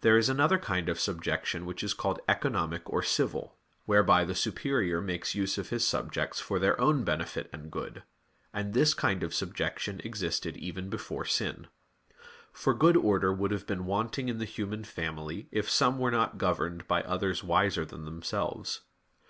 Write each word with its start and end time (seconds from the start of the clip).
There 0.00 0.16
is 0.16 0.30
another 0.30 0.56
kind 0.56 0.88
of 0.88 0.98
subjection 0.98 1.66
which 1.66 1.84
is 1.84 1.92
called 1.92 2.18
economic 2.26 2.88
or 2.88 3.02
civil, 3.02 3.58
whereby 3.84 4.24
the 4.24 4.34
superior 4.34 5.02
makes 5.02 5.34
use 5.34 5.58
of 5.58 5.68
his 5.68 5.86
subjects 5.86 6.40
for 6.40 6.58
their 6.58 6.80
own 6.80 7.04
benefit 7.04 7.50
and 7.52 7.70
good; 7.70 8.02
and 8.54 8.72
this 8.72 8.94
kind 8.94 9.22
of 9.22 9.34
subjection 9.34 10.00
existed 10.02 10.56
even 10.56 10.88
before 10.88 11.26
sin. 11.26 11.66
For 12.54 12.72
good 12.72 12.96
order 12.96 13.34
would 13.34 13.50
have 13.50 13.66
been 13.66 13.84
wanting 13.84 14.30
in 14.30 14.38
the 14.38 14.46
human 14.46 14.82
family 14.82 15.46
if 15.52 15.68
some 15.68 15.98
were 15.98 16.10
not 16.10 16.38
governed 16.38 16.88
by 16.88 17.02
others 17.02 17.44
wiser 17.44 17.84
than 17.84 18.06
themselves. 18.06 18.80